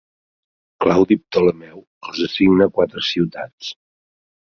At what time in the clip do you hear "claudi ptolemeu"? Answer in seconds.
0.85-1.75